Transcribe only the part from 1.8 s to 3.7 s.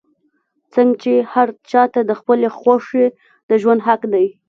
ته د خپلې خوښې د